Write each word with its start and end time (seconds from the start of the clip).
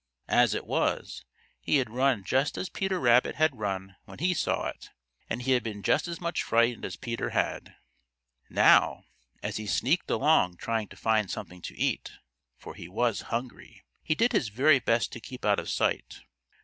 As 0.33 0.55
it 0.55 0.65
was, 0.65 1.23
he 1.59 1.77
had 1.77 1.91
run 1.91 2.23
just 2.23 2.57
as 2.57 2.69
Peter 2.69 2.99
Rabbit 2.99 3.35
had 3.35 3.59
run 3.59 3.97
when 4.05 4.17
he 4.17 4.33
saw 4.33 4.65
it, 4.67 4.89
and 5.29 5.43
he 5.43 5.51
had 5.51 5.61
been 5.61 5.83
just 5.83 6.07
as 6.07 6.19
much 6.19 6.41
frightened 6.41 6.85
as 6.85 6.95
Peter 6.95 7.29
had. 7.29 7.75
Now, 8.49 9.05
as 9.43 9.57
he 9.57 9.67
sneaked 9.67 10.09
along 10.09 10.57
trying 10.57 10.87
to 10.87 10.95
find 10.95 11.29
something 11.29 11.61
to 11.61 11.77
eat, 11.77 12.13
for 12.57 12.73
he 12.73 12.87
was 12.89 13.21
hungry, 13.29 13.83
he 14.01 14.15
did 14.15 14.31
his 14.31 14.49
very 14.49 14.79
best 14.79 15.11
to 15.11 15.19
keep 15.19 15.45
out 15.45 15.59
of 15.59 15.69
sight. 15.69 16.21